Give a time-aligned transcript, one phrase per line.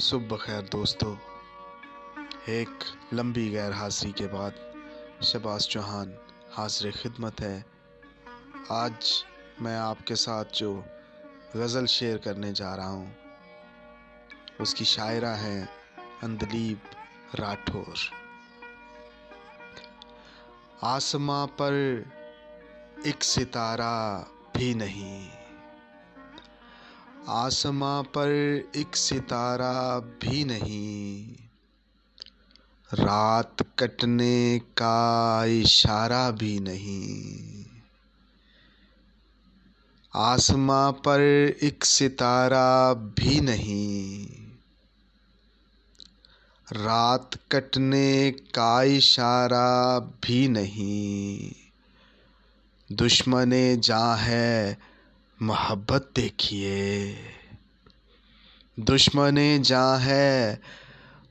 [0.00, 1.16] सुबह खैर दोस्तों,
[2.48, 4.54] एक लंबी गैर हाजिरी के बाद
[5.22, 6.14] शबाज चौहान
[6.52, 7.64] हाजिर खिदमत है।
[8.70, 9.10] आज
[9.62, 10.72] मैं आपके साथ जो
[11.56, 13.14] गज़ल शेयर करने जा रहा हूँ,
[14.60, 15.68] उसकी शायरा हैं
[16.22, 16.90] अंदलीब
[17.34, 17.94] राठौर।
[20.84, 21.74] आसमां पर
[23.06, 23.94] एक सितारा
[24.56, 25.41] भी नहीं।
[27.28, 28.28] आसमां पर
[28.76, 31.32] एक सितारा भी नहीं।
[32.94, 37.64] रात कटने का इशारा भी नहीं।
[40.14, 41.20] आसमां पर
[41.62, 44.26] एक सितारा भी नहीं।
[46.72, 51.52] रात कटने का इशारा भी नहीं।
[52.92, 54.91] दुश्मने जा है
[55.42, 57.14] मोहब्बत देखिए।
[58.80, 60.60] दुश्मने जा है,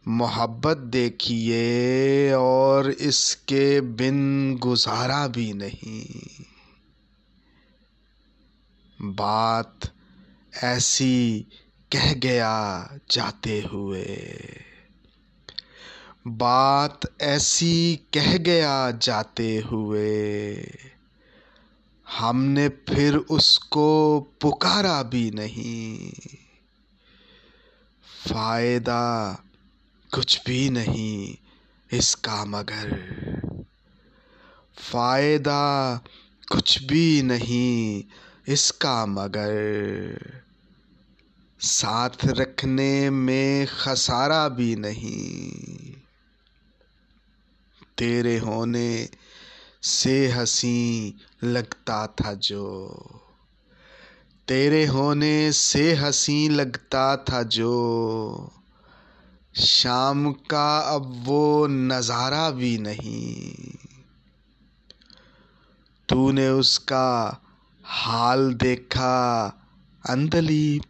[0.08, 6.06] मोहब्बत देखिए और इसके बिन गुजारा भी नहीं।
[9.02, 9.80] बात
[10.64, 11.46] ऐसी
[11.92, 14.30] कह गया जाते हुए।
[16.28, 20.56] बात ऐसी कह गया जाते हुए।
[22.22, 26.12] हमने फिर उसको पुकारा भी नहीं।
[28.30, 29.34] फ़ायदा
[30.14, 31.36] कुछ भी नहीं
[31.92, 32.90] इसका मगर।
[34.78, 35.96] फ़ायदा
[36.52, 38.04] कुछ भी नहीं
[38.48, 40.20] इसका मगर।
[41.60, 45.62] साथ रखने में खसारा भी नहीं।
[47.98, 49.10] तेरे होने
[49.84, 52.96] से हसी लगता था जो।
[54.48, 58.52] तेरे होने से हसी लगता था जो।
[59.56, 63.56] शाम का अब वो नज़ारा भी नहीं।
[66.10, 67.42] तूने उसका
[67.86, 69.46] हाल देखा
[70.10, 70.84] अंदलीप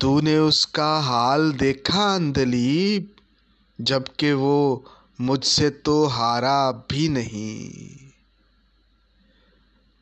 [0.00, 3.16] तूने उसका हाल देखा अंदलीप
[3.80, 4.84] जबकि वो
[5.20, 7.70] मुझसे तो हारा भी नहीं।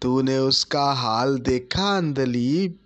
[0.02, 2.78] तूने उसका हाल देखा अंदलीब,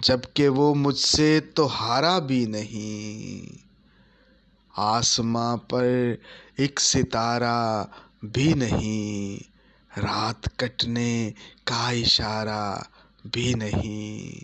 [0.00, 3.48] जबकि वो मुझसे तो हारा भी नहीं।
[4.78, 6.18] आसमां पर
[6.58, 7.88] एक सितारा
[8.24, 9.38] भी नहीं,
[9.98, 11.30] रात कटने
[11.66, 12.90] का इशारा
[13.26, 14.42] भी नहीं।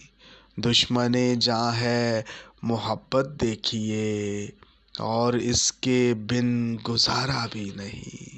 [0.60, 2.24] दुश्मने जहाँ है
[2.64, 4.52] मोहब्बत देखिए
[5.00, 8.38] और इसके बिन गुजारा भी नहीं।